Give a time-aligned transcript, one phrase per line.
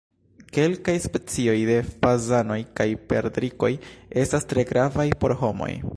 [0.57, 3.73] Kelkaj specioj de fazanoj kaj perdrikoj
[4.23, 5.75] estas tre gravaj por homoj.